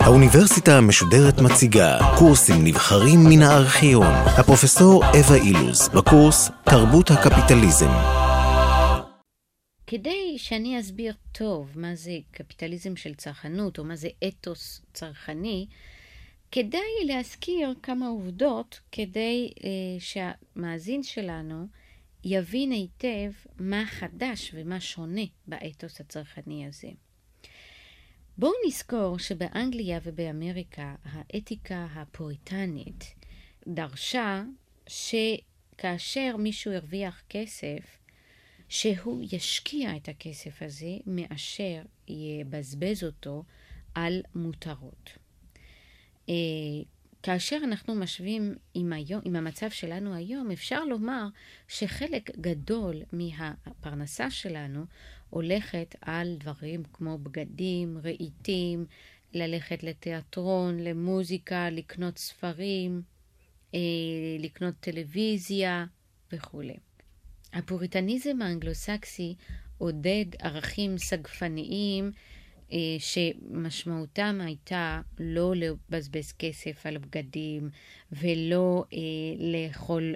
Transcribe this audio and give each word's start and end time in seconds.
האוניברסיטה 0.00 0.78
המשודרת 0.78 1.40
מציגה 1.40 1.98
קורסים 2.18 2.56
נבחרים 2.64 3.18
מן 3.30 3.42
הארכיון. 3.42 4.14
הפרופסור 4.38 5.04
אווה 5.04 5.36
אילוז, 5.36 5.88
בקורס 5.88 6.50
תרבות 6.64 7.10
הקפיטליזם. 7.10 7.90
כדי 9.86 10.34
שאני 10.38 10.80
אסביר 10.80 11.14
טוב 11.32 11.70
מה 11.74 11.94
זה 11.94 12.12
קפיטליזם 12.30 12.96
של 12.96 13.14
צרכנות, 13.14 13.78
או 13.78 13.84
מה 13.84 13.96
זה 13.96 14.08
אתוס 14.28 14.82
צרכני, 14.92 15.66
כדאי 16.52 17.06
להזכיר 17.06 17.74
כמה 17.82 18.06
עובדות 18.06 18.80
כדי 18.92 19.50
אה, 19.64 19.70
שהמאזין 19.98 21.02
שלנו 21.02 21.66
יבין 22.30 22.72
היטב 22.72 23.30
מה 23.58 23.84
חדש 23.86 24.50
ומה 24.54 24.80
שונה 24.80 25.24
באתוס 25.46 26.00
הצרכני 26.00 26.66
הזה. 26.66 26.88
בואו 28.38 28.52
נזכור 28.66 29.18
שבאנגליה 29.18 29.98
ובאמריקה 30.02 30.94
האתיקה 31.04 31.86
הפוריטנית 31.94 33.14
דרשה 33.68 34.44
שכאשר 34.86 36.36
מישהו 36.38 36.72
הרוויח 36.72 37.22
כסף, 37.28 37.98
שהוא 38.68 39.24
ישקיע 39.32 39.96
את 39.96 40.08
הכסף 40.08 40.62
הזה 40.62 40.96
מאשר 41.06 41.82
יבזבז 42.08 43.04
אותו 43.04 43.44
על 43.94 44.22
מותרות. 44.34 45.10
כאשר 47.22 47.58
אנחנו 47.64 47.94
משווים 47.94 48.54
עם, 48.74 48.92
היום, 48.92 49.20
עם 49.24 49.36
המצב 49.36 49.70
שלנו 49.70 50.14
היום, 50.14 50.50
אפשר 50.50 50.84
לומר 50.84 51.26
שחלק 51.68 52.30
גדול 52.40 53.02
מהפרנסה 53.12 54.30
שלנו 54.30 54.84
הולכת 55.30 55.94
על 56.00 56.36
דברים 56.40 56.82
כמו 56.92 57.18
בגדים, 57.18 57.98
רהיטים, 58.04 58.86
ללכת 59.32 59.82
לתיאטרון, 59.82 60.80
למוזיקה, 60.80 61.70
לקנות 61.70 62.18
ספרים, 62.18 63.02
אה, 63.74 63.80
לקנות 64.38 64.74
טלוויזיה 64.80 65.86
וכולי. 66.32 66.76
הפוריטניזם 67.52 68.42
האנגלו-סקסי 68.42 69.34
עודד 69.78 70.24
ערכים 70.38 70.98
סגפניים 70.98 72.12
שמשמעותם 72.98 74.38
הייתה 74.40 75.00
לא 75.18 75.52
לבזבז 75.56 76.32
כסף 76.38 76.86
על 76.86 76.98
בגדים 76.98 77.70
ולא 78.12 78.84
אה, 78.92 78.98
לאכול 79.38 80.14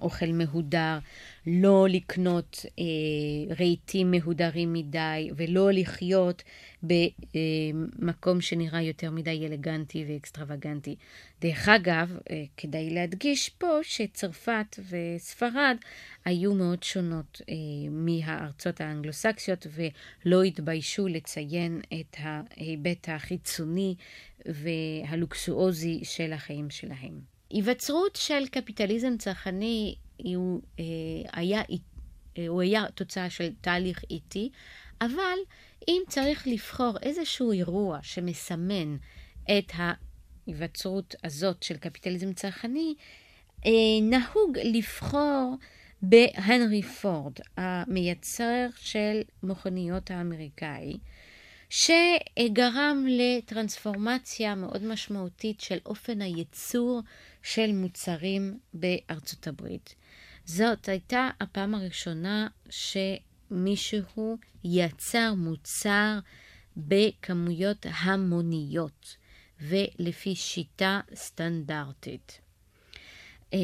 אוכל 0.00 0.32
מהודר, 0.32 0.98
לא 1.46 1.86
לקנות 1.88 2.64
אה, 2.78 3.54
רהיטים 3.58 4.10
מהודרים 4.10 4.72
מדי 4.72 5.30
ולא 5.36 5.72
לחיות 5.72 6.42
במקום 6.82 8.40
שנראה 8.40 8.82
יותר 8.82 9.10
מדי 9.10 9.46
אלגנטי 9.46 10.04
ואקסטרווגנטי. 10.08 10.96
דרך 11.40 11.68
אגב, 11.68 12.16
אה, 12.30 12.44
כדאי 12.56 12.90
להדגיש 12.90 13.48
פה 13.48 13.78
שצרפת 13.82 14.78
וספרד 14.90 15.76
היו 16.24 16.54
מאוד 16.54 16.82
שונות 16.82 17.40
אה, 17.48 17.54
מהארצות 17.90 18.80
האנגלוסקסיות 18.80 19.66
ולא 19.74 20.42
התביישו 20.42 21.08
לציין 21.08 21.80
את 22.00 22.16
ההיבט 22.18 23.08
החיצוני 23.08 23.94
והלוקסואוזי 24.46 26.00
של 26.02 26.32
החיים 26.32 26.70
שלהם. 26.70 27.32
היווצרות 27.50 28.16
של 28.16 28.46
קפיטליזם 28.50 29.16
צרכני 29.18 29.94
הוא 30.24 30.60
אה, 30.78 30.84
היה, 31.32 31.62
הוא 32.48 32.62
היה 32.62 32.84
תוצאה 32.94 33.30
של 33.30 33.48
תהליך 33.60 34.04
איטי, 34.10 34.50
אבל 35.00 35.38
אם 35.88 36.02
צריך 36.08 36.46
לבחור 36.46 36.96
איזשהו 37.02 37.52
אירוע 37.52 37.98
שמסמן 38.02 38.96
את 39.44 39.72
ההיווצרות 39.74 41.14
הזאת 41.24 41.62
של 41.62 41.76
קפיטליזם 41.76 42.32
צרכני, 42.32 42.94
אה, 43.66 43.70
נהוג 44.02 44.58
לבחור 44.64 45.56
בהנרי 46.02 46.82
פורד, 46.82 47.32
המייצר 47.56 48.66
של 48.76 49.22
מכוניות 49.42 50.10
האמריקאי, 50.10 50.98
שגרם 51.70 53.06
לטרנספורמציה 53.08 54.54
מאוד 54.54 54.82
משמעותית 54.84 55.60
של 55.60 55.78
אופן 55.86 56.20
הייצור 56.22 57.00
של 57.42 57.72
מוצרים 57.72 58.58
בארצות 58.74 59.46
הברית. 59.46 59.94
זאת 60.44 60.88
הייתה 60.88 61.30
הפעם 61.40 61.74
הראשונה 61.74 62.48
שמישהו 62.70 64.38
יצר 64.64 65.34
מוצר 65.36 66.18
בכמויות 66.76 67.86
המוניות 67.90 69.16
ולפי 69.60 70.34
שיטה 70.34 71.00
סטנדרטית. 71.14 72.40
אה, 73.54 73.58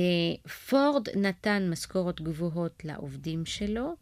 פורד 0.68 1.08
נתן 1.16 1.70
משכורות 1.70 2.20
גבוהות 2.20 2.84
לעובדים 2.84 3.46
שלו, 3.46 3.94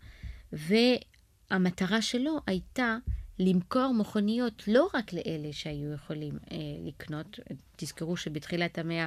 והמטרה 0.53 2.03
שלו 2.03 2.36
הייתה 2.47 2.97
למכור 3.38 3.94
מכוניות 3.94 4.62
לא 4.69 4.88
רק 4.94 5.12
לאלה 5.12 5.53
שהיו 5.53 5.92
יכולים 5.92 6.38
אה, 6.53 6.56
לקנות, 6.84 7.41
תזכרו 7.76 8.16
שבתחילת 8.16 8.78
המאה 8.78 9.06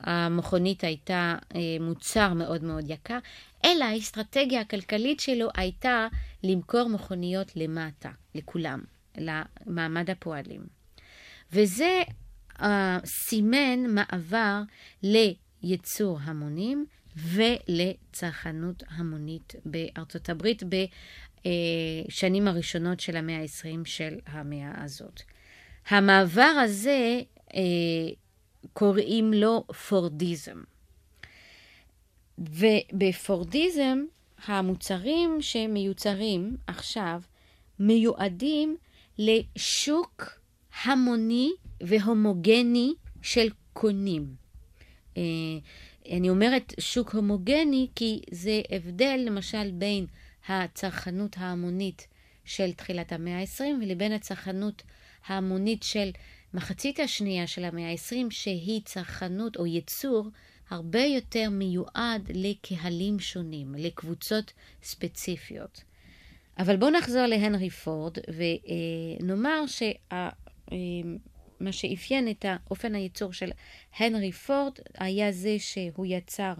המכונית 0.00 0.84
הייתה 0.84 1.36
אה, 1.54 1.60
מוצר 1.80 2.34
מאוד 2.34 2.64
מאוד 2.64 2.84
יקר, 2.90 3.18
אלא 3.64 3.84
האסטרטגיה 3.84 4.60
הכלכלית 4.60 5.20
שלו 5.20 5.48
הייתה 5.54 6.08
למכור 6.42 6.88
מכוניות 6.88 7.56
למטה, 7.56 8.10
לכולם, 8.34 8.80
למעמד 9.16 10.10
הפועלים. 10.10 10.66
וזה 11.52 12.02
אה, 12.62 12.98
סימן 13.04 13.86
מעבר 13.88 14.62
לייצור 15.02 16.18
המונים 16.22 16.86
ולצרכנות 17.16 18.82
המונית 18.88 19.54
בארצות 19.64 20.28
הברית 20.28 20.62
בשנים 22.08 22.48
הראשונות 22.48 23.00
של 23.00 23.16
המאה 23.16 23.40
ה-20 23.40 23.84
של 23.84 24.14
המאה 24.26 24.84
הזאת. 24.84 25.22
המעבר 25.88 26.42
הזה 26.42 27.20
אה, 27.54 27.60
קוראים 28.72 29.32
לו 29.32 29.64
פורדיזם. 29.88 30.62
ובפורדיזם 32.38 33.98
המוצרים 34.44 35.36
שמיוצרים 35.40 36.56
עכשיו 36.66 37.20
מיועדים 37.78 38.76
לשוק 39.18 40.40
המוני 40.84 41.50
והומוגני 41.80 42.94
של 43.22 43.48
קונים. 43.72 44.34
אה, 45.16 45.22
אני 46.10 46.30
אומרת 46.30 46.74
שוק 46.80 47.14
הומוגני 47.14 47.88
כי 47.94 48.20
זה 48.30 48.60
הבדל 48.70 49.20
למשל 49.26 49.70
בין 49.70 50.06
הצרכנות 50.48 51.36
ההמונית 51.38 52.06
של 52.44 52.72
תחילת 52.72 53.12
המאה 53.12 53.40
ה-20 53.40 53.62
ולבין 53.82 54.12
הצרכנות 54.12 54.82
ההמונית 55.26 55.82
של 55.82 56.10
מחצית 56.56 57.00
השנייה 57.00 57.46
של 57.46 57.64
המאה 57.64 57.90
ה-20, 57.90 58.30
שהיא 58.30 58.80
צרכנות 58.84 59.56
או 59.56 59.66
ייצור 59.66 60.28
הרבה 60.70 61.00
יותר 61.00 61.50
מיועד 61.50 62.30
לקהלים 62.34 63.18
שונים, 63.20 63.74
לקבוצות 63.74 64.52
ספציפיות. 64.82 65.84
אבל 66.58 66.76
בואו 66.76 66.90
נחזור 66.90 67.26
להנרי 67.26 67.70
פורד 67.70 68.18
ונאמר 68.28 69.64
שמה 69.66 70.30
אה, 71.66 71.72
שאפיין 71.72 72.30
את 72.30 72.44
אופן 72.70 72.94
הייצור 72.94 73.32
של 73.32 73.50
הנרי 73.98 74.32
פורד 74.32 74.72
היה 74.94 75.32
זה 75.32 75.56
שהוא 75.58 76.06
יצר 76.06 76.54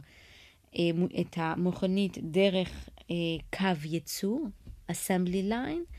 אה, 0.79 0.91
את 1.21 1.37
המכונית 1.37 2.19
דרך 2.19 2.89
אה, 3.11 3.15
קו 3.59 3.89
ייצור, 3.89 4.47
assembly 4.93 5.51
line, 5.51 5.97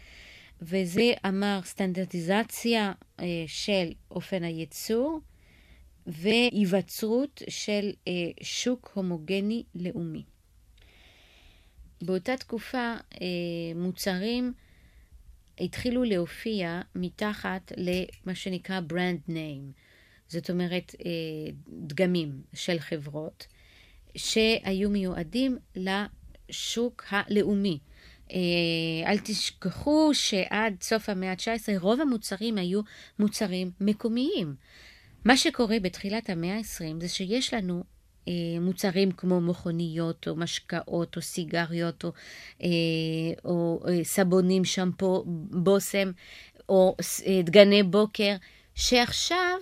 וזה 0.61 1.13
אמר 1.27 1.59
סטנדרטיזציה 1.63 2.93
אה, 3.19 3.25
של 3.47 3.91
אופן 4.11 4.43
הייצור 4.43 5.19
והיווצרות 6.07 7.41
של 7.49 7.91
אה, 8.07 8.13
שוק 8.41 8.91
הומוגני 8.93 9.63
לאומי. 9.75 10.23
באותה 12.01 12.37
תקופה 12.37 12.95
אה, 13.21 13.27
מוצרים 13.75 14.53
התחילו 15.59 16.03
להופיע 16.03 16.81
מתחת 16.95 17.71
למה 17.77 18.35
שנקרא 18.35 18.79
brand 18.89 19.29
name, 19.29 19.71
זאת 20.27 20.49
אומרת 20.49 20.95
דגמים 21.67 22.41
של 22.53 22.79
חברות 22.79 23.47
שהיו 24.15 24.89
מיועדים 24.89 25.57
לשוק 25.75 27.05
הלאומי. 27.09 27.79
אה, 28.31 29.11
אל 29.11 29.17
תשכחו 29.17 30.09
שעד 30.13 30.75
סוף 30.81 31.09
המאה 31.09 31.31
ה-19 31.31 31.79
רוב 31.79 32.01
המוצרים 32.01 32.57
היו 32.57 32.81
מוצרים 33.19 33.71
מקומיים. 33.81 34.55
מה 35.25 35.37
שקורה 35.37 35.79
בתחילת 35.79 36.29
המאה 36.29 36.57
ה-20 36.57 37.01
זה 37.01 37.07
שיש 37.07 37.53
לנו 37.53 37.83
מוצרים 38.61 39.11
כמו 39.11 39.41
מכוניות, 39.41 40.27
או 40.27 40.35
משקאות, 40.35 41.15
או 41.15 41.21
סיגריות, 41.21 42.03
או, 42.03 42.11
או 43.45 43.79
סבונים, 44.03 44.65
שמפו, 44.65 45.23
בושם, 45.51 46.11
או 46.69 46.95
דגני 47.43 47.83
בוקר, 47.83 48.35
שעכשיו 48.75 49.57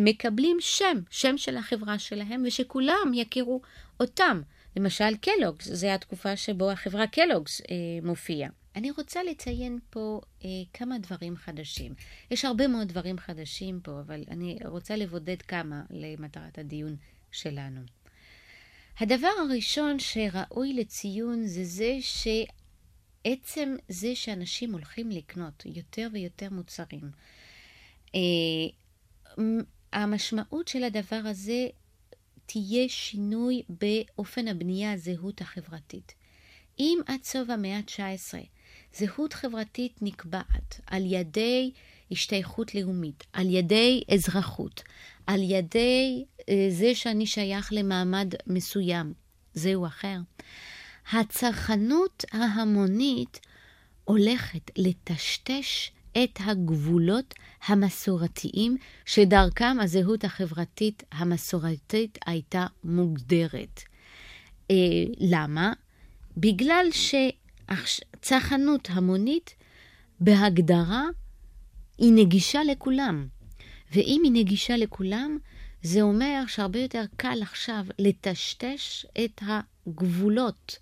מקבלים 0.00 0.56
שם, 0.60 0.98
שם 1.10 1.38
של 1.38 1.56
החברה 1.56 1.98
שלהם, 1.98 2.42
ושכולם 2.46 3.12
יכירו 3.14 3.60
אותם. 4.00 4.40
למשל 4.78 5.16
קלוגס, 5.16 5.68
זו 5.68 5.86
התקופה 5.86 6.36
שבו 6.36 6.70
החברה 6.70 7.06
קלוגס 7.06 7.60
אה, 7.60 7.76
מופיעה. 8.02 8.50
אני 8.76 8.90
רוצה 8.90 9.22
לציין 9.22 9.78
פה 9.90 10.20
אה, 10.44 10.48
כמה 10.72 10.98
דברים 10.98 11.36
חדשים. 11.36 11.94
יש 12.30 12.44
הרבה 12.44 12.68
מאוד 12.68 12.88
דברים 12.88 13.18
חדשים 13.18 13.80
פה, 13.80 14.00
אבל 14.00 14.24
אני 14.30 14.58
רוצה 14.64 14.96
לבודד 14.96 15.42
כמה 15.42 15.82
למטרת 15.90 16.58
הדיון 16.58 16.96
שלנו. 17.30 17.80
הדבר 19.00 19.30
הראשון 19.48 19.98
שראוי 19.98 20.72
לציון 20.72 21.46
זה 21.46 21.64
זה 21.64 21.98
שעצם 22.00 23.76
זה 23.88 24.14
שאנשים 24.14 24.72
הולכים 24.72 25.10
לקנות 25.10 25.62
יותר 25.66 26.08
ויותר 26.12 26.48
מוצרים, 26.50 27.10
אה, 28.14 28.20
המשמעות 29.92 30.68
של 30.68 30.84
הדבר 30.84 31.20
הזה 31.24 31.66
תהיה 32.50 32.88
שינוי 32.88 33.62
באופן 33.68 34.48
הבנייה 34.48 34.92
הזהות 34.92 35.40
החברתית. 35.40 36.14
אם 36.78 36.98
עד 37.06 37.22
סוף 37.24 37.50
המאה 37.50 37.76
ה-19 37.76 38.34
זהות 38.94 39.32
חברתית 39.32 40.02
נקבעת 40.02 40.80
על 40.86 41.02
ידי 41.06 41.70
השתייכות 42.10 42.74
לאומית, 42.74 43.24
על 43.32 43.54
ידי 43.54 44.02
אזרחות, 44.14 44.82
על 45.26 45.40
ידי 45.42 46.24
אה, 46.48 46.66
זה 46.70 46.94
שאני 46.94 47.26
שייך 47.26 47.72
למעמד 47.72 48.34
מסוים, 48.46 49.12
זהו 49.54 49.86
אחר. 49.86 50.18
הצרכנות 51.12 52.24
ההמונית 52.32 53.40
הולכת 54.04 54.70
לטשטש 54.76 55.90
את 56.24 56.38
הגבולות 56.40 57.34
המסורתיים 57.66 58.76
שדרכם 59.04 59.76
הזהות 59.80 60.24
החברתית 60.24 61.02
המסורתית 61.12 62.18
הייתה 62.26 62.66
מוגדרת. 62.84 63.80
אה, 64.70 64.76
למה? 65.18 65.72
בגלל 66.36 66.86
שצרכנות 67.84 68.88
המונית 68.90 69.54
בהגדרה 70.20 71.04
היא 71.98 72.12
נגישה 72.12 72.64
לכולם. 72.64 73.26
ואם 73.92 74.20
היא 74.24 74.32
נגישה 74.32 74.76
לכולם, 74.76 75.38
זה 75.82 76.02
אומר 76.02 76.44
שהרבה 76.46 76.78
יותר 76.78 77.04
קל 77.16 77.38
עכשיו 77.42 77.84
לטשטש 77.98 79.06
את 79.24 79.42
הגבולות, 79.42 80.78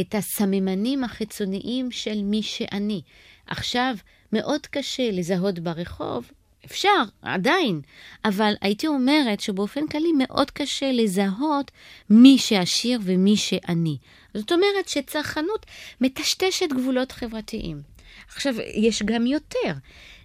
את 0.00 0.14
הסממנים 0.14 1.04
החיצוניים 1.04 1.90
של 1.90 2.22
מי 2.22 2.42
שאני. 2.42 3.02
עכשיו, 3.46 3.96
מאוד 4.32 4.66
קשה 4.66 5.10
לזהות 5.10 5.58
ברחוב, 5.58 6.30
אפשר, 6.64 7.02
עדיין, 7.22 7.80
אבל 8.24 8.54
הייתי 8.60 8.86
אומרת 8.86 9.40
שבאופן 9.40 9.86
כללי 9.86 10.12
מאוד 10.18 10.50
קשה 10.50 10.92
לזהות 10.92 11.70
מי 12.10 12.38
שעשיר 12.38 13.00
ומי 13.02 13.36
שעני. 13.36 13.96
זאת 14.34 14.52
אומרת 14.52 14.88
שצרכנות 14.88 15.66
מטשטשת 16.00 16.68
גבולות 16.72 17.12
חברתיים. 17.12 17.82
עכשיו, 18.28 18.54
יש 18.74 19.02
גם 19.02 19.26
יותר. 19.26 19.72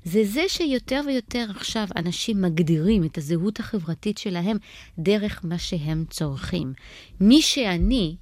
זה 0.04 0.24
זה 0.26 0.44
שיותר 0.48 1.02
ויותר 1.08 1.46
עכשיו 1.50 1.88
אנשים 1.96 2.42
מגדירים 2.42 3.04
את 3.04 3.18
הזהות 3.18 3.60
החברתית 3.60 4.18
שלהם 4.18 4.58
דרך 5.00 5.40
מה 5.44 5.58
שהם 5.58 6.06
צורכים. 6.10 6.74
מי 7.20 7.42
שאני, 7.42 8.16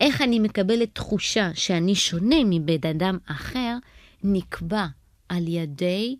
איך 0.00 0.22
אני 0.22 0.38
מקבלת 0.38 0.94
תחושה 0.94 1.50
שאני 1.54 1.94
שונה 1.94 2.36
מבן 2.44 2.88
אדם 2.90 3.18
אחר, 3.26 3.76
נקבע 4.24 4.86
על 5.32 5.48
ידי 5.48 6.16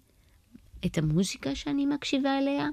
את 0.86 0.98
המוזיקה 0.98 1.54
שאני 1.54 1.86
מקשיבה 1.86 2.38
אליה, 2.38 2.68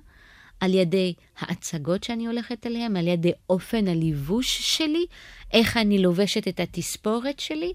על 0.59 0.73
ידי 0.73 1.13
ההצגות 1.39 2.03
שאני 2.03 2.27
הולכת 2.27 2.65
אליהן, 2.65 2.97
על 2.97 3.07
ידי 3.07 3.31
אופן 3.49 3.87
הליבוש 3.87 4.77
שלי, 4.77 5.05
איך 5.53 5.77
אני 5.77 6.01
לובשת 6.01 6.47
את 6.47 6.59
התספורת 6.59 7.39
שלי. 7.39 7.73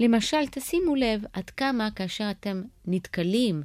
למשל, 0.00 0.46
תשימו 0.50 0.94
לב 0.94 1.22
עד 1.32 1.50
כמה 1.50 1.90
כאשר 1.90 2.30
אתם 2.30 2.62
נתקלים 2.86 3.62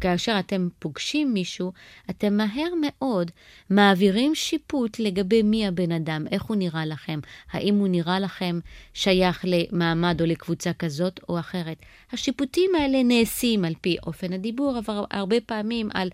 כאשר 0.00 0.38
אתם 0.38 0.68
פוגשים 0.78 1.34
מישהו, 1.34 1.72
אתם 2.10 2.36
מהר 2.36 2.68
מאוד 2.80 3.30
מעבירים 3.70 4.34
שיפוט 4.34 4.98
לגבי 4.98 5.42
מי 5.42 5.66
הבן 5.66 5.92
אדם, 5.92 6.26
איך 6.30 6.42
הוא 6.42 6.56
נראה 6.56 6.86
לכם, 6.86 7.20
האם 7.50 7.74
הוא 7.74 7.88
נראה 7.88 8.20
לכם 8.20 8.60
שייך 8.94 9.44
למעמד 9.48 10.20
או 10.20 10.26
לקבוצה 10.26 10.72
כזאת 10.72 11.20
או 11.28 11.38
אחרת. 11.38 11.76
השיפוטים 12.12 12.70
האלה 12.74 13.02
נעשים 13.02 13.64
על 13.64 13.74
פי 13.80 13.96
אופן 14.06 14.32
הדיבור, 14.32 14.78
אבל 14.78 15.04
הרבה 15.10 15.40
פעמים 15.40 15.88
על 15.94 16.10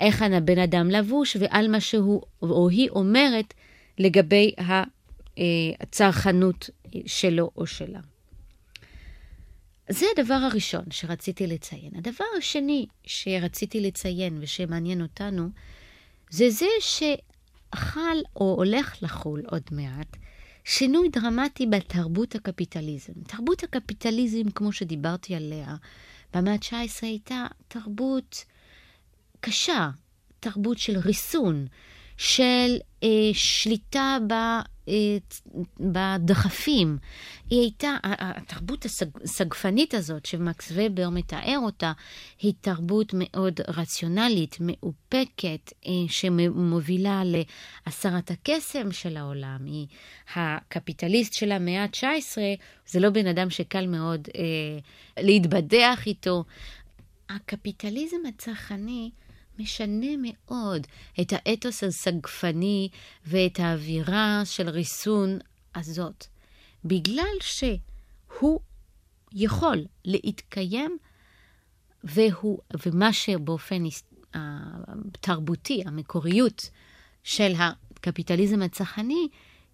איך 0.00 0.22
הבן 0.22 0.58
אדם 0.58 0.90
לבוש 0.90 1.36
ועל 1.40 1.68
מה 1.68 1.80
שהוא 1.80 2.22
או 2.42 2.68
היא 2.68 2.90
אומרת 2.90 3.54
לגבי 3.98 4.52
אה, 4.58 4.84
הצרכנות 5.80 6.70
שלו 7.06 7.50
או 7.56 7.66
שלה. 7.66 8.00
זה 9.88 10.06
הדבר 10.16 10.34
הראשון 10.34 10.84
שרציתי 10.90 11.46
לציין. 11.46 11.90
הדבר 11.98 12.24
השני 12.38 12.86
שרציתי 13.04 13.80
לציין 13.80 14.38
ושמעניין 14.40 15.02
אותנו, 15.02 15.48
זה 16.30 16.50
זה 16.50 16.66
שחל 16.80 18.18
או 18.36 18.54
הולך 18.54 19.02
לחול 19.02 19.42
עוד 19.50 19.62
מעט 19.70 20.16
שינוי 20.64 21.08
דרמטי 21.08 21.66
בתרבות 21.66 22.34
הקפיטליזם. 22.34 23.12
תרבות 23.26 23.64
הקפיטליזם, 23.64 24.50
כמו 24.50 24.72
שדיברתי 24.72 25.34
עליה, 25.34 25.74
במאה 26.34 26.52
ה-19 26.52 26.72
הייתה 27.02 27.46
תרבות 27.68 28.44
קשה, 29.40 29.90
תרבות 30.40 30.78
של 30.78 30.98
ריסון, 30.98 31.66
של 32.16 32.76
אה, 33.02 33.30
שליטה 33.32 34.18
ב... 34.28 34.34
אה, 34.88 35.16
בדחפים. 35.80 36.98
היא 37.50 37.60
הייתה, 37.60 37.96
התרבות 38.02 38.84
הסגפנית 39.24 39.94
הזאת 39.94 40.26
שמקס 40.26 40.72
ובר 40.74 41.10
מתאר 41.10 41.58
אותה, 41.62 41.92
היא 42.40 42.52
תרבות 42.60 43.12
מאוד 43.14 43.60
רציונלית, 43.68 44.56
מאופקת, 44.60 45.72
אה, 45.86 45.92
שמובילה 46.08 47.22
להסרת 47.24 48.30
הקסם 48.30 48.92
של 48.92 49.16
העולם. 49.16 49.64
היא 49.64 49.86
הקפיטליסט 50.34 51.32
של 51.32 51.52
המאה 51.52 51.82
ה-19, 51.82 52.38
זה 52.86 53.00
לא 53.00 53.10
בן 53.10 53.26
אדם 53.26 53.50
שקל 53.50 53.86
מאוד 53.86 54.28
אה, 54.36 54.78
להתבדח 55.22 56.06
איתו. 56.06 56.44
הקפיטליזם 57.28 58.16
הצרכני, 58.28 59.10
משנה 59.58 60.06
מאוד 60.18 60.86
את 61.20 61.32
האתוס 61.32 61.84
הסגפני 61.84 62.88
ואת 63.26 63.60
האווירה 63.60 64.42
של 64.44 64.68
ריסון 64.68 65.38
הזאת, 65.74 66.26
בגלל 66.84 67.36
שהוא 67.40 68.60
יכול 69.32 69.84
להתקיים, 70.04 70.98
והוא, 72.04 72.58
ומה 72.86 73.12
שבאופן 73.12 73.82
התרבותי, 74.34 75.82
המקוריות 75.86 76.70
של 77.24 77.52
הקפיטליזם 77.58 78.62
הצרכני, 78.62 79.28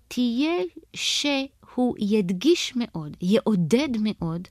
תהיה 0.09 0.63
שהוא 0.95 1.97
ידגיש 1.99 2.73
מאוד, 2.77 3.17
יעודד 3.21 3.89
מאוד, 4.01 4.49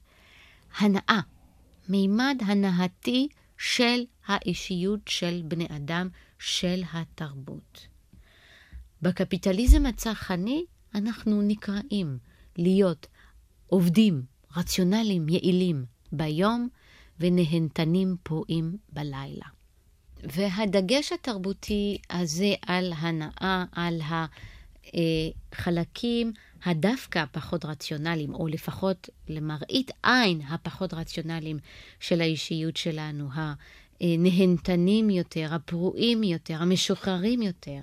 הנאה, 0.77 1.19
מימד 1.89 2.41
הנאתי 2.45 3.27
של 3.63 4.03
האישיות 4.25 4.99
של 5.07 5.41
בני 5.45 5.67
אדם, 5.75 6.09
של 6.39 6.81
התרבות. 6.93 7.87
בקפיטליזם 9.01 9.85
הצרכני 9.85 10.65
אנחנו 10.95 11.41
נקראים 11.41 12.17
להיות 12.57 13.07
עובדים 13.67 14.23
רציונליים 14.57 15.29
יעילים 15.29 15.85
ביום 16.11 16.69
ונהנתנים 17.19 18.15
פרועים 18.23 18.77
בלילה. 18.89 19.45
והדגש 20.23 21.11
התרבותי 21.11 21.97
הזה 22.09 22.53
על 22.65 22.93
הנאה, 22.97 23.65
על 23.71 24.01
החלקים 25.53 26.33
הדווקא 26.65 27.19
הפחות 27.19 27.65
רציונליים, 27.65 28.33
או 28.33 28.47
לפחות 28.47 29.09
למראית 29.27 29.91
עין 30.03 30.41
הפחות 30.41 30.93
רציונליים 30.93 31.59
של 31.99 32.21
האישיות 32.21 32.77
שלנו, 32.77 33.29
הנהנתנים 34.01 35.09
יותר, 35.09 35.53
הפרועים 35.53 36.23
יותר, 36.23 36.61
המשוחררים 36.61 37.41
יותר. 37.41 37.79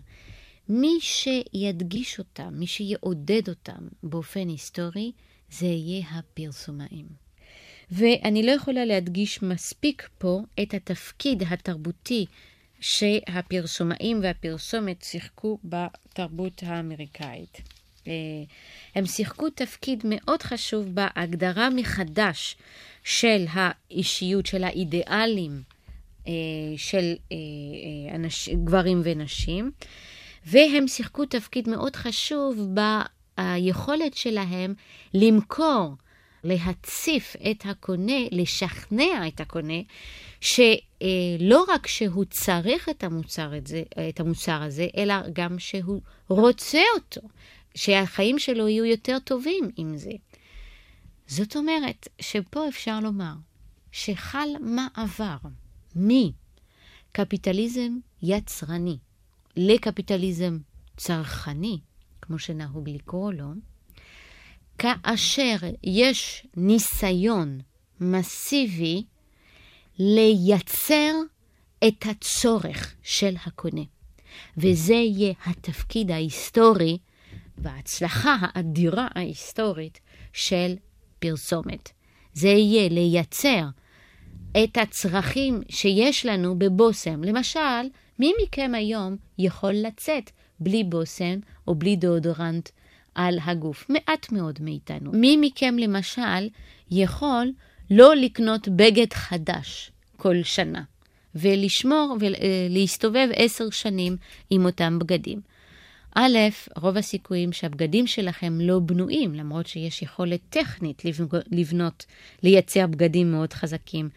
מי 0.69 0.99
שידגיש 1.01 2.19
אותם, 2.19 2.49
מי 2.53 2.67
שיעודד 2.67 3.49
אותם 3.49 3.89
באופן 4.03 4.49
היסטורי, 4.49 5.13
זה 5.51 5.67
יהיה 5.67 6.07
הפרסומאים. 6.11 7.07
ואני 7.91 8.43
לא 8.43 8.51
יכולה 8.51 8.85
להדגיש 8.85 9.43
מספיק 9.43 10.09
פה 10.19 10.41
את 10.63 10.75
התפקיד 10.75 11.43
התרבותי 11.51 12.27
שהפרסומאים 12.81 14.21
והפרסומת 14.23 15.03
שיחקו 15.03 15.59
בתרבות 15.65 16.63
האמריקאית. 16.63 17.78
אה, 18.07 18.13
הם 18.95 19.07
שיחקו 19.07 19.51
תפקיד 19.51 20.03
מאוד 20.05 20.43
חשוב 20.43 20.87
בהגדרה 20.95 21.71
מחדש 21.71 22.57
של 23.05 23.45
האישיות, 23.51 24.47
של 24.47 24.65
האידיאלים 24.65 25.63
אה, 26.27 26.33
של 26.77 27.15
אה, 27.33 28.57
גברים 28.65 29.01
ונשים, 29.05 29.71
והם 30.47 30.89
שיחקו 30.89 31.27
תפקיד 31.27 31.69
מאוד 31.69 31.97
חשוב 31.97 32.75
ביכולת 33.39 34.15
שלהם 34.15 34.75
למכור, 35.15 35.95
להציף 36.45 37.37
את 37.51 37.67
הקונה, 37.67 38.21
לשכנע 38.31 39.29
את 39.29 39.41
הקונה, 39.41 39.81
שלא 40.41 41.65
רק 41.69 41.87
שהוא 41.87 42.25
צריך 42.25 42.89
את 42.89 43.05
המוצר, 43.05 43.55
הזה, 43.55 43.83
את 44.09 44.21
המוצר 44.21 44.63
הזה, 44.63 44.87
אלא 44.97 45.15
גם 45.33 45.59
שהוא 45.59 46.01
רוצה 46.29 46.81
אותו, 46.95 47.21
שהחיים 47.75 48.39
שלו 48.39 48.69
יהיו 48.69 48.85
יותר 48.85 49.19
טובים 49.19 49.71
עם 49.77 49.97
זה. 49.97 50.13
זאת 51.27 51.57
אומרת 51.57 52.09
שפה 52.21 52.69
אפשר 52.69 53.01
לומר 53.01 53.33
שחל 53.93 54.49
מעבר 54.61 55.37
מקפיטליזם 55.97 57.93
יצרני 58.23 58.99
לקפיטליזם 59.57 60.59
צרכני, 60.97 61.79
כמו 62.23 62.39
שנהוג 62.39 62.89
לקרוא 62.89 63.33
לו, 63.33 63.49
כאשר 64.79 65.57
יש 65.85 66.47
ניסיון 66.57 67.61
מסיבי 68.01 69.05
לייצר 69.99 71.13
את 71.89 72.07
הצורך 72.07 72.95
של 73.03 73.35
הקונה. 73.47 73.83
וזה 74.57 74.95
יהיה 74.95 75.35
התפקיד 75.47 76.11
ההיסטורי 76.11 76.99
וההצלחה 77.63 78.37
האדירה 78.41 79.09
ההיסטורית 79.15 80.01
של 80.33 80.75
פרסומת. 81.19 81.91
זה 82.35 82.49
יהיה 82.49 82.89
לייצר 82.89 83.65
את 84.65 84.77
הצרכים 84.77 85.61
שיש 85.69 86.27
לנו 86.27 86.59
בבושם. 86.59 87.25
למשל, 87.25 87.89
מי 88.19 88.33
מכם 88.43 88.73
היום 88.75 89.17
יכול 89.39 89.73
לצאת 89.73 90.31
בלי 90.61 90.85
בושם 90.85 91.39
או 91.69 91.75
בלי 91.75 91.97
דאודורנט 91.97 92.69
על 93.15 93.39
הגוף? 93.45 93.87
מעט 93.89 94.33
מאוד 94.33 94.59
מאיתנו. 94.63 95.13
מי 95.13 95.37
מכם 95.41 95.79
למשל 95.79 96.49
יכול 96.91 97.53
לא 97.91 98.17
לקנות 98.17 98.69
בגד 98.69 99.13
חדש 99.13 99.91
כל 100.17 100.43
שנה 100.43 100.83
ולשמור 101.35 102.17
ולהסתובב 102.21 103.29
עשר 103.35 103.71
שנים 103.71 104.17
עם 104.51 104.67
אותם 104.67 104.99
בגדים? 104.99 105.41
א', 106.15 106.39
רוב 106.77 106.97
הסיכויים 106.97 107.53
שהבגדים 107.53 108.07
שלכם 108.07 108.61
לא 108.61 108.79
בנויים, 108.79 109.35
למרות 109.35 109.67
שיש 109.67 110.03
יכולת 110.03 110.41
טכנית 110.51 111.03
לבנות, 111.51 112.07
לייצר 112.43 112.87
בגדים 112.87 113.31
מאוד 113.31 113.53
חזקים. 113.53 114.09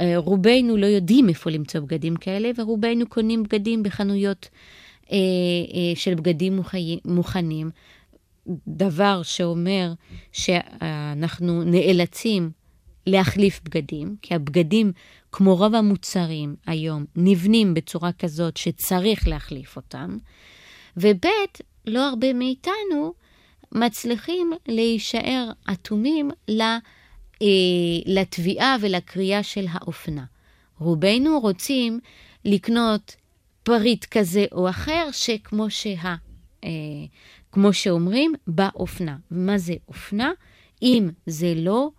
אה, 0.00 0.12
רובנו 0.16 0.76
לא 0.76 0.86
יודעים 0.86 1.28
איפה 1.28 1.50
למצוא 1.50 1.80
בגדים 1.80 2.16
כאלה, 2.16 2.50
ורובנו 2.56 3.06
קונים 3.08 3.42
בגדים 3.42 3.82
בחנויות 3.82 4.48
אה, 5.12 5.16
אה, 5.74 5.96
של 5.96 6.14
בגדים 6.14 6.60
מוכנים, 7.04 7.70
דבר 8.68 9.22
שאומר 9.22 9.92
שאנחנו 10.32 11.64
נאלצים 11.64 12.50
להחליף 13.06 13.60
בגדים, 13.64 14.16
כי 14.22 14.34
הבגדים, 14.34 14.92
כמו 15.32 15.56
רוב 15.56 15.74
המוצרים 15.74 16.56
היום, 16.66 17.04
נבנים 17.16 17.74
בצורה 17.74 18.12
כזאת 18.12 18.56
שצריך 18.56 19.28
להחליף 19.28 19.76
אותם. 19.76 20.18
וב', 20.96 21.26
לא 21.86 22.08
הרבה 22.08 22.32
מאיתנו 22.32 23.14
מצליחים 23.72 24.52
להישאר 24.68 25.50
אטומים 25.72 26.30
אה, 27.42 27.46
לתביעה 28.06 28.76
ולקריאה 28.80 29.42
של 29.42 29.66
האופנה. 29.70 30.24
רובנו 30.78 31.40
רוצים 31.40 32.00
לקנות 32.44 33.16
פריט 33.62 34.04
כזה 34.04 34.44
או 34.52 34.68
אחר, 34.68 35.08
שכמו 35.12 35.70
שה, 35.70 36.14
אה, 36.64 36.70
כמו 37.52 37.72
שאומרים, 37.72 38.34
באופנה. 38.46 39.16
מה 39.30 39.58
זה 39.58 39.74
אופנה? 39.88 40.32
אם 40.82 41.08
זה 41.26 41.54
לא 41.56 41.90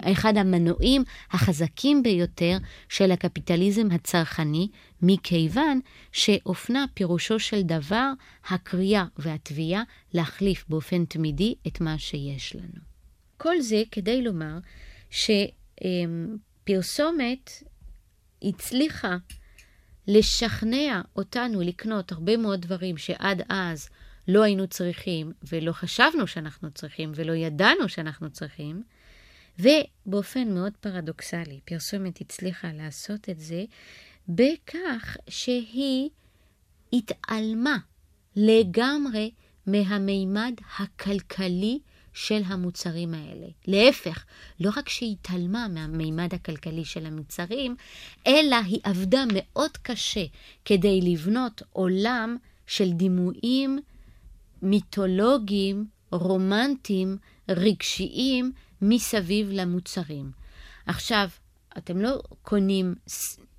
אחד 0.00 0.36
המנועים 0.36 1.04
החזקים 1.30 2.02
ביותר 2.02 2.56
של 2.88 3.12
הקפיטליזם 3.12 3.90
הצרכני, 3.90 4.68
מכיוון 5.02 5.80
שאופנה 6.12 6.84
פירושו 6.94 7.38
של 7.38 7.62
דבר 7.62 8.12
הקריאה 8.48 9.04
והתביעה 9.16 9.82
להחליף 10.14 10.64
באופן 10.68 11.04
תמידי 11.04 11.54
את 11.66 11.80
מה 11.80 11.98
שיש 11.98 12.56
לנו. 12.56 12.80
כל 13.36 13.60
זה 13.60 13.82
כדי 13.90 14.22
לומר 14.22 14.58
שפרסומת 16.64 17.50
הצליחה 18.42 19.16
לשכנע 20.08 21.00
אותנו 21.16 21.60
לקנות 21.60 22.12
הרבה 22.12 22.36
מאוד 22.36 22.60
דברים 22.60 22.96
שעד 22.96 23.42
אז 23.48 23.88
לא 24.28 24.42
היינו 24.42 24.66
צריכים, 24.66 25.32
ולא 25.48 25.72
חשבנו 25.72 26.26
שאנחנו 26.26 26.70
צריכים, 26.70 27.12
ולא 27.14 27.32
ידענו 27.32 27.88
שאנחנו 27.88 28.30
צריכים, 28.30 28.82
ובאופן 29.58 30.54
מאוד 30.54 30.72
פרדוקסלי, 30.80 31.60
פרסומת 31.64 32.20
הצליחה 32.20 32.72
לעשות 32.72 33.28
את 33.28 33.40
זה 33.40 33.64
בכך 34.28 35.16
שהיא 35.28 36.10
התעלמה 36.92 37.78
לגמרי 38.36 39.30
מהמימד 39.66 40.52
הכלכלי 40.80 41.78
של 42.12 42.42
המוצרים 42.44 43.14
האלה. 43.14 43.46
להפך, 43.66 44.24
לא 44.60 44.70
רק 44.76 44.88
שהיא 44.88 45.12
התעלמה 45.12 45.68
מהמימד 45.68 46.34
הכלכלי 46.34 46.84
של 46.84 47.06
המוצרים, 47.06 47.76
אלא 48.26 48.56
היא 48.56 48.80
עבדה 48.82 49.24
מאוד 49.32 49.76
קשה 49.82 50.24
כדי 50.64 51.00
לבנות 51.00 51.62
עולם 51.72 52.36
של 52.66 52.92
דימויים 52.92 53.78
מיתולוגיים, 54.62 55.86
רומנטיים, 56.12 57.16
רגשיים, 57.48 58.52
מסביב 58.82 59.48
למוצרים. 59.50 60.30
עכשיו, 60.86 61.28
אתם 61.78 62.00
לא 62.00 62.22
קונים 62.42 62.94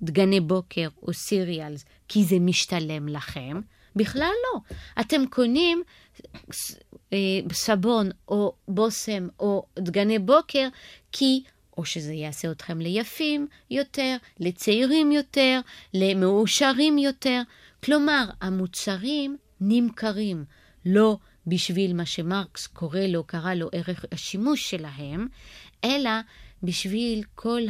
דגני 0.02 0.40
בוקר 0.40 0.88
או 1.02 1.12
סיריאלס 1.12 1.84
כי 2.08 2.24
זה 2.24 2.38
משתלם 2.38 3.08
לכם, 3.08 3.60
בכלל 3.96 4.32
לא. 4.44 4.60
אתם 5.00 5.26
קונים 5.30 5.82
אה, 7.12 7.18
סבון 7.52 8.10
או 8.28 8.54
בושם 8.68 9.28
או 9.40 9.66
דגני 9.78 10.18
בוקר 10.18 10.68
כי 11.12 11.42
או 11.78 11.84
שזה 11.84 12.12
יעשה 12.12 12.50
אתכם 12.50 12.80
ליפים 12.80 13.46
יותר, 13.70 14.16
לצעירים 14.40 15.12
יותר, 15.12 15.60
למאושרים 15.94 16.98
יותר. 16.98 17.42
כלומר, 17.84 18.24
המוצרים 18.40 19.36
נמכרים 19.60 20.44
לא 20.86 21.18
בשביל 21.46 21.92
מה 21.94 22.06
שמרקס 22.06 22.66
קורא 22.66 23.00
לו, 23.00 23.24
קרא 23.24 23.54
לו 23.54 23.68
ערך 23.72 24.04
השימוש 24.12 24.70
שלהם, 24.70 25.26
אלא 25.84 26.10
בשביל 26.62 27.22
כל 27.34 27.62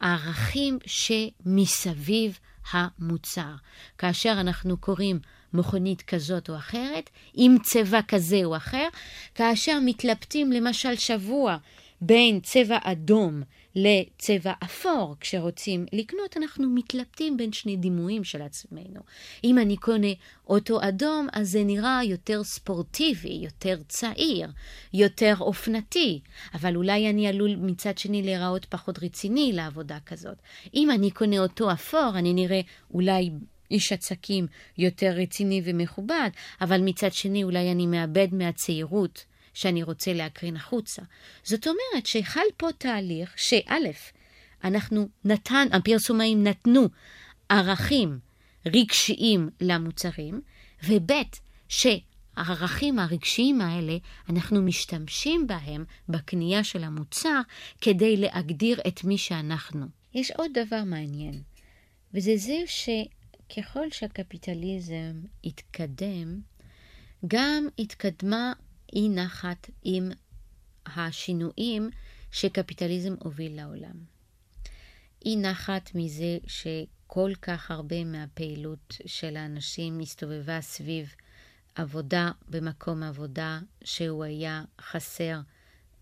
הערכים 0.00 0.78
שמסביב 0.86 2.38
המוצר. 2.70 3.54
כאשר 3.98 4.32
אנחנו 4.40 4.76
קוראים 4.76 5.18
מכונית 5.52 6.02
כזאת 6.02 6.50
או 6.50 6.56
אחרת, 6.56 7.10
עם 7.34 7.56
צבע 7.62 8.00
כזה 8.08 8.40
או 8.44 8.56
אחר, 8.56 8.88
כאשר 9.34 9.78
מתלבטים 9.84 10.52
למשל 10.52 10.96
שבוע 10.96 11.56
בין 12.00 12.40
צבע 12.40 12.78
אדום 12.82 13.42
לצבע 13.74 14.52
אפור, 14.64 15.16
כשרוצים 15.20 15.86
לקנות, 15.92 16.36
אנחנו 16.36 16.70
מתלבטים 16.70 17.36
בין 17.36 17.52
שני 17.52 17.76
דימויים 17.76 18.24
של 18.24 18.42
עצמנו. 18.42 19.00
אם 19.44 19.58
אני 19.58 19.76
קונה 19.76 20.08
אוטו 20.46 20.78
אדום, 20.82 21.26
אז 21.32 21.50
זה 21.50 21.64
נראה 21.64 22.00
יותר 22.04 22.44
ספורטיבי, 22.44 23.38
יותר 23.42 23.76
צעיר, 23.88 24.50
יותר 24.94 25.34
אופנתי, 25.40 26.20
אבל 26.54 26.76
אולי 26.76 27.10
אני 27.10 27.28
עלול 27.28 27.56
מצד 27.56 27.98
שני 27.98 28.22
להיראות 28.22 28.64
פחות 28.64 28.98
רציני 29.02 29.52
לעבודה 29.52 29.98
כזאת. 30.06 30.36
אם 30.74 30.90
אני 30.90 31.10
קונה 31.10 31.38
אוטו 31.38 31.72
אפור, 31.72 32.10
אני 32.14 32.32
נראה 32.32 32.60
אולי 32.94 33.30
איש 33.70 33.92
עסקים 33.92 34.46
יותר 34.78 35.12
רציני 35.16 35.62
ומכובד, 35.64 36.30
אבל 36.60 36.80
מצד 36.80 37.12
שני 37.12 37.44
אולי 37.44 37.72
אני 37.72 37.86
מאבד 37.86 38.28
מהצעירות 38.32 39.24
שאני 39.54 39.82
רוצה 39.82 40.12
להקרין 40.12 40.56
החוצה. 40.56 41.02
זאת 41.44 41.66
אומרת 41.66 42.06
שחל 42.06 42.46
פה 42.56 42.68
תהליך 42.78 43.32
שא', 43.36 43.74
אנחנו 44.64 45.08
נתן, 45.24 45.66
הפרסומאים 45.72 46.44
נתנו 46.44 46.88
ערכים 47.48 48.18
רגשיים 48.66 49.50
למוצרים, 49.60 50.40
וב', 50.88 51.12
שהערכים 51.68 52.98
הרגשיים 52.98 53.60
האלה, 53.60 53.96
אנחנו 54.28 54.62
משתמשים 54.62 55.46
בהם 55.46 55.84
בקנייה 56.08 56.64
של 56.64 56.84
המוצר 56.84 57.40
כדי 57.80 58.16
להגדיר 58.16 58.80
את 58.88 59.04
מי 59.04 59.18
שאנחנו. 59.18 59.86
יש 60.14 60.30
עוד 60.30 60.50
דבר 60.54 60.84
מעניין, 60.84 61.42
וזה 62.14 62.36
זה 62.36 62.56
ש... 62.66 62.88
ככל 63.56 63.90
שהקפיטליזם 63.90 65.20
התקדם, 65.44 66.40
גם 67.26 67.68
התקדמה 67.78 68.52
אי 68.92 69.08
נחת 69.08 69.70
עם 69.82 70.10
השינויים 70.86 71.90
שקפיטליזם 72.30 73.14
הוביל 73.18 73.56
לעולם. 73.56 74.04
אי 75.24 75.36
נחת 75.36 75.90
מזה 75.94 76.38
שכל 76.46 77.32
כך 77.42 77.70
הרבה 77.70 78.04
מהפעילות 78.04 78.96
של 79.06 79.36
האנשים 79.36 80.00
הסתובבה 80.00 80.60
סביב 80.60 81.14
עבודה 81.74 82.30
במקום 82.48 83.02
עבודה 83.02 83.60
שהוא 83.84 84.24
היה 84.24 84.64
חסר 84.80 85.40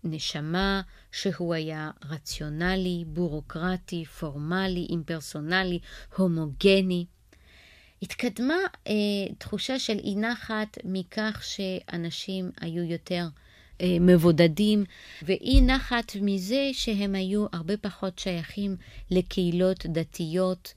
נשמה, 0.03 0.81
שהוא 1.11 1.53
היה 1.53 1.91
רציונלי, 2.05 3.03
בורוקרטי, 3.07 4.05
פורמלי, 4.05 4.87
אימפרסונלי, 4.89 5.79
הומוגני. 6.17 7.05
התקדמה 8.01 8.57
אה, 8.87 8.93
תחושה 9.37 9.79
של 9.79 9.99
אי 9.99 10.15
נחת 10.15 10.77
מכך 10.83 11.43
שאנשים 11.45 12.51
היו 12.61 12.83
יותר 12.83 13.27
אה, 13.81 13.97
מבודדים, 14.01 14.83
ואי 15.21 15.61
נחת 15.61 16.15
מזה 16.21 16.69
שהם 16.73 17.15
היו 17.15 17.45
הרבה 17.53 17.77
פחות 17.77 18.19
שייכים 18.19 18.75
לקהילות 19.11 19.85
דתיות 19.85 20.73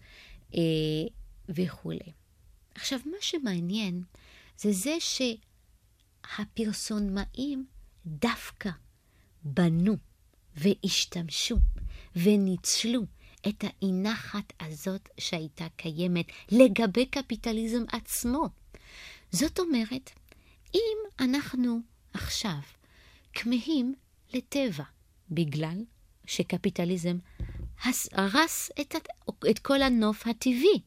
אה, 0.55 0.61
וכולי. 1.49 2.13
עכשיו, 2.75 2.99
מה 3.07 3.17
שמעניין 3.21 4.03
זה 4.59 4.73
זה 4.73 4.97
שהפרסונמאים 6.29 7.67
דווקא 8.07 8.71
בנו 9.45 9.97
והשתמשו 10.57 11.57
וניצלו 12.17 13.03
את 13.49 13.65
האי-נחת 13.65 14.53
הזאת 14.61 15.09
שהייתה 15.19 15.67
קיימת 15.77 16.27
לגבי 16.51 17.07
קפיטליזם 17.07 17.85
עצמו. 17.93 18.49
זאת 19.31 19.59
אומרת, 19.59 20.11
אם 20.75 20.99
אנחנו 21.21 21.81
עכשיו 22.15 22.59
כמהים 23.33 23.95
לטבע 24.35 24.85
בגלל 25.31 25.85
שקפיטליזם 26.27 27.19
הרס 28.13 28.71
את, 28.81 28.95
את 29.51 29.59
כל 29.59 29.83
הנוף 29.83 30.27
הטבעי, 30.27 30.81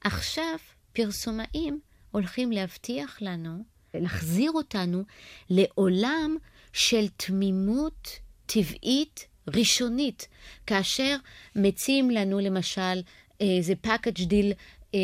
עכשיו 0.00 0.56
פרסומאים 0.92 1.80
הולכים 2.10 2.52
להבטיח 2.52 3.18
לנו, 3.20 3.64
להחזיר 3.94 4.50
אותנו 4.50 5.04
לעולם 5.50 6.36
של 6.72 7.08
תמימות 7.08 8.08
טבעית 8.46 9.26
ראשונית, 9.54 10.28
כאשר 10.66 11.16
מציעים 11.56 12.10
לנו 12.10 12.40
למשל 12.40 13.02
איזה 13.40 13.74
package 13.80 14.24
deal 14.24 14.52
אה, 14.94 14.98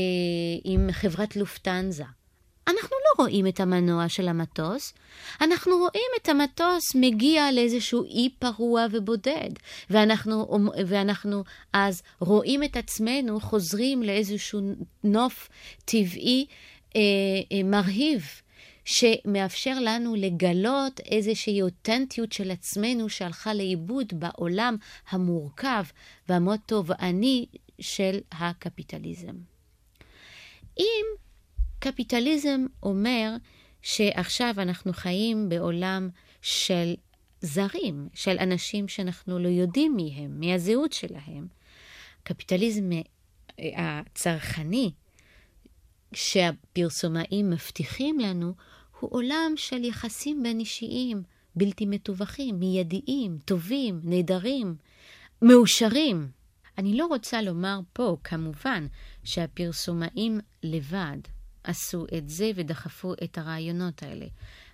עם 0.64 0.88
חברת 0.92 1.36
לופטהנזה. 1.36 2.04
אנחנו 2.68 2.90
לא 2.90 3.24
רואים 3.24 3.46
את 3.46 3.60
המנוע 3.60 4.08
של 4.08 4.28
המטוס, 4.28 4.94
אנחנו 5.40 5.72
רואים 5.76 6.10
את 6.22 6.28
המטוס 6.28 6.94
מגיע 6.94 7.52
לאיזשהו 7.52 8.04
אי 8.04 8.30
פרוע 8.38 8.86
ובודד, 8.90 9.50
ואנחנו, 9.90 10.58
ואנחנו 10.86 11.44
אז 11.72 12.02
רואים 12.20 12.62
את 12.62 12.76
עצמנו 12.76 13.40
חוזרים 13.40 14.02
לאיזשהו 14.02 14.60
נוף 15.04 15.48
טבעי 15.84 16.46
אה, 16.96 17.00
אה, 17.52 17.62
מרהיב. 17.64 18.26
שמאפשר 18.84 19.80
לנו 19.80 20.14
לגלות 20.14 21.00
איזושהי 21.00 21.62
אותנטיות 21.62 22.32
של 22.32 22.50
עצמנו 22.50 23.08
שהלכה 23.08 23.54
לאיבוד 23.54 24.12
בעולם 24.18 24.76
המורכב 25.08 25.84
והמאוד 26.28 26.60
תובעני 26.66 27.46
של 27.80 28.18
הקפיטליזם. 28.32 29.34
אם 30.78 31.04
קפיטליזם 31.78 32.66
אומר 32.82 33.30
שעכשיו 33.82 34.54
אנחנו 34.58 34.92
חיים 34.92 35.48
בעולם 35.48 36.08
של 36.42 36.94
זרים, 37.40 38.08
של 38.14 38.36
אנשים 38.38 38.88
שאנחנו 38.88 39.38
לא 39.38 39.48
יודעים 39.48 39.96
מי 39.96 40.14
הם, 40.16 40.40
מי 40.40 40.54
הזהות 40.54 40.92
שלהם, 40.92 41.46
קפיטליזם 42.22 42.90
הצרכני 43.59 44.92
שהפרסומאים 46.12 47.50
מבטיחים 47.50 48.18
לנו 48.18 48.54
הוא 49.00 49.11
עולם 49.12 49.52
של 49.57 49.85
יחסים 49.85 50.42
בין 50.42 50.61
אישיים, 50.61 51.22
בלתי 51.57 51.87
מתווכים, 51.87 52.59
מיידיים, 52.59 53.38
טובים, 53.44 54.00
נהדרים, 54.04 54.76
מאושרים. 55.42 56.28
אני 56.78 56.96
לא 56.96 57.07
רוצה 57.07 57.42
לומר 57.42 57.80
פה, 57.92 58.16
כמובן, 58.24 58.87
שהפרסומאים 59.24 60.40
לבד 60.62 61.18
עשו 61.64 62.07
את 62.18 62.28
זה 62.28 62.50
ודחפו 62.54 63.12
את 63.24 63.38
הרעיונות 63.38 64.02
האלה. 64.02 64.26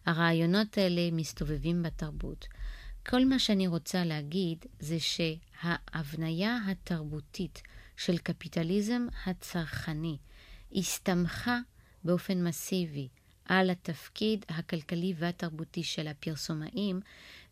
הרעיונות 0.07 0.79
האלה 0.79 1.11
מסתובבים 1.13 1.83
בתרבות. 1.83 2.47
כל 3.07 3.25
מה 3.25 3.39
שאני 3.39 3.67
רוצה 3.67 4.05
להגיד 4.05 4.59
זה 4.81 4.97
שההבניה 5.01 6.59
התרבותית 6.67 7.63
של 7.97 8.19
קפיטליזם 8.19 9.07
הצרכני 9.27 10.17
הסתמכה 10.73 11.59
באופן 12.05 12.45
מסיבי 12.45 13.09
על 13.51 13.71
התפקיד 13.71 14.45
הכלכלי 14.49 15.15
והתרבותי 15.17 15.83
של 15.83 16.09
הפרסומאים, 16.09 17.01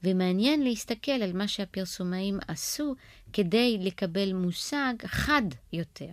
ומעניין 0.02 0.62
להסתכל 0.62 1.12
על 1.12 1.32
מה 1.32 1.48
שהפרסומאים 1.48 2.38
עשו 2.48 2.94
כדי 3.32 3.78
לקבל 3.80 4.32
מושג 4.32 4.94
חד 5.06 5.42
יותר 5.72 6.12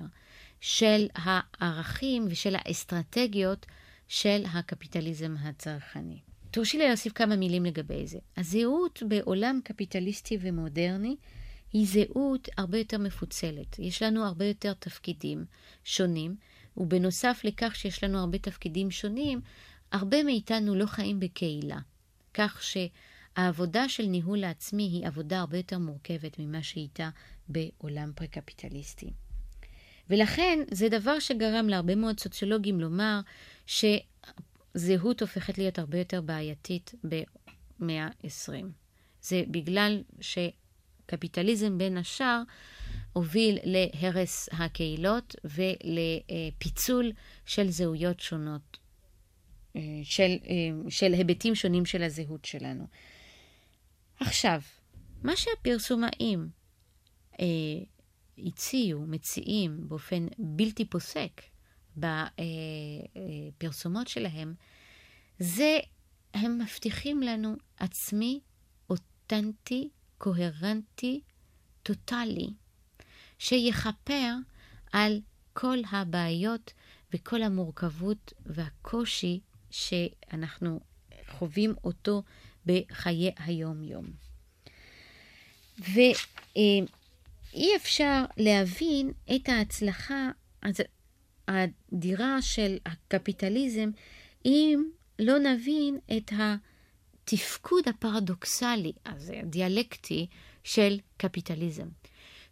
של 0.62 1.08
הערכים 1.16 2.26
ושל 2.30 2.56
האסטרטגיות 2.56 3.66
של 4.08 4.44
הקפיטליזם 4.54 5.36
הצרכני. 5.40 6.20
תורשי 6.52 6.78
לי 6.78 6.88
להוסיף 6.88 7.14
כמה 7.14 7.36
מילים 7.36 7.66
לגבי 7.66 8.08
זה. 8.08 8.20
הזהות 8.38 9.04
בעולם 9.08 9.60
קפיטליסטי 9.64 10.38
ומודרני 10.42 11.16
היא 11.74 11.88
זהות 11.88 12.50
הרבה 12.58 12.78
יותר 12.78 12.98
מפוצלת. 12.98 13.80
יש 13.80 14.02
לנו 14.02 14.26
הרבה 14.26 14.46
יותר 14.46 14.74
תפקידים 14.74 15.46
שונים, 15.84 16.36
ובנוסף 16.78 17.42
לכך 17.44 17.76
שיש 17.76 18.04
לנו 18.04 18.20
הרבה 18.20 18.38
תפקידים 18.38 18.92
שונים, 18.92 19.42
הרבה 19.92 20.24
מאיתנו 20.24 20.76
לא 20.76 20.86
חיים 20.86 21.20
בקהילה, 21.20 21.80
כך 22.34 22.64
שהעבודה 22.64 23.90
של 23.90 24.06
ניהול 24.06 24.44
העצמי 24.44 24.84
היא 24.84 25.08
עבודה 25.08 25.40
הרבה 25.40 25.58
יותר 25.58 25.80
מורכבת 25.80 26.40
ממה 26.40 26.64
שהייתה 26.64 27.10
בעולם 27.48 28.12
פרה-קפיטליסטי. 28.16 29.10
ולכן 30.10 30.60
זה 30.72 30.90
דבר 30.90 31.20
שגרם 31.20 31.70
להרבה 31.70 31.96
מאוד 31.96 32.20
סוציולוגים 32.20 32.80
לומר 32.80 33.20
שזהות 33.66 35.22
הופכת 35.22 35.58
להיות 35.58 35.80
הרבה 35.80 35.98
יותר 35.98 36.22
בעייתית 36.22 36.94
במאה 37.04 38.06
ה-20. 38.06 38.66
זה 39.22 39.44
בגלל 39.48 40.04
שקפיטליזם 40.22 41.78
בין 41.78 41.98
השאר 41.98 42.42
הוביל 43.14 43.58
להרס 43.64 44.50
הקהילות 44.52 45.36
ולפיצול 45.44 47.12
של 47.46 47.70
זהויות 47.70 48.20
שונות 48.20 48.78
של, 50.04 50.38
אה, 50.48 50.90
של 50.90 51.14
היבטים 51.14 51.56
שונים 51.56 51.86
של 51.86 52.04
הזהות 52.04 52.46
שלנו. 52.46 52.88
עכשיו, 54.20 54.62
מה 55.24 55.36
שהפרסומאים 55.36 56.50
אה, 57.40 57.46
הציעו, 58.38 59.06
מציעים 59.08 59.90
באופן 59.90 60.28
בלתי 60.38 60.86
פוסק 60.86 61.42
בפרסומות 63.58 64.08
שלהם, 64.08 64.54
זה 65.40 65.80
הם 66.34 66.62
מבטיחים 66.62 67.22
לנו 67.22 67.56
עצמי 67.78 68.40
אותנטי, 68.90 69.90
קוהרנטי, 70.18 71.22
טוטאלי, 71.84 72.48
שיכפר 73.40 74.34
על 74.92 75.22
כל 75.54 75.78
הבעיות 75.92 76.74
וכל 77.14 77.44
המורכבות 77.44 78.34
והקושי 78.46 79.40
שאנחנו 79.76 80.80
חווים 81.30 81.76
אותו 81.84 82.24
בחיי 82.66 83.32
היום-יום. 83.38 84.06
ואי 85.80 86.86
אפשר 87.76 88.26
להבין 88.38 89.12
את 89.36 89.50
ההצלחה 89.50 90.30
האדירה 91.48 92.42
של 92.42 92.78
הקפיטליזם 92.86 93.90
אם 94.46 94.84
לא 95.20 95.40
נבין 95.40 95.98
את 96.18 96.32
התפקוד 96.38 97.88
הפרדוקסלי 97.88 98.92
הזה, 99.06 99.40
הדיאלקטי, 99.44 100.28
של 100.64 101.00
קפיטליזם. 101.18 101.88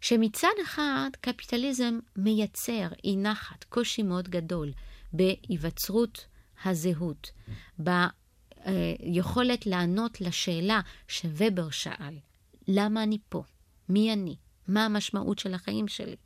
שמצד 0.00 0.52
אחד 0.62 1.10
קפיטליזם 1.20 1.98
מייצר 2.16 2.88
אי 3.04 3.16
נחת, 3.16 3.64
קושי 3.64 4.02
מאוד 4.02 4.28
גדול 4.28 4.72
בהיווצרות 5.12 6.26
הזהות, 6.64 7.30
ביכולת 7.78 9.66
לענות 9.66 10.20
לשאלה 10.20 10.80
שובר 11.08 11.70
שאל, 11.70 12.18
למה 12.68 13.02
אני 13.02 13.18
פה? 13.28 13.42
מי 13.88 14.12
אני? 14.12 14.36
מה 14.68 14.84
המשמעות 14.84 15.38
של 15.38 15.54
החיים 15.54 15.88
שלי? 15.88 16.16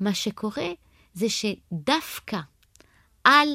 מה 0.00 0.14
שקורה 0.14 0.68
זה 1.14 1.26
שדווקא 1.28 2.40
על 3.24 3.48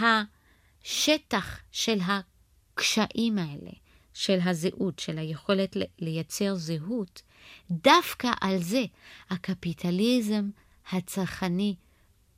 השטח 0.00 1.60
של 1.72 1.98
הקשיים 2.00 3.38
האלה, 3.38 3.70
של 4.14 4.38
הזהות, 4.44 4.98
של 4.98 5.18
היכולת 5.18 5.76
לייצר 5.98 6.54
זהות, 6.54 7.22
דווקא 7.70 8.30
על 8.40 8.58
זה 8.58 8.84
הקפיטליזם 9.30 10.50
הצרכני 10.92 11.74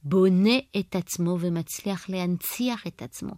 בונה 0.05 0.59
את 0.81 0.97
עצמו 0.97 1.37
ומצליח 1.41 2.11
להנציח 2.11 2.87
את 2.87 3.03
עצמו 3.03 3.33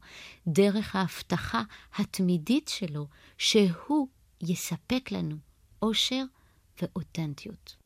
דרך 0.46 0.96
ההבטחה 0.96 1.62
התמידית 1.94 2.68
שלו 2.68 3.07
שהוא 3.38 4.09
יספק 4.42 5.12
לנו 5.12 5.37
אושר 5.83 6.24
ואותנטיות. 6.83 7.84